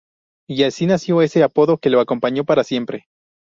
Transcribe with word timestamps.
Y 0.49 0.63
así 0.63 0.87
nació 0.87 1.21
ese 1.21 1.43
apodo 1.43 1.77
que 1.77 1.91
lo 1.91 1.99
acompañó 1.99 2.43
para 2.43 2.63
siempre. 2.63 3.05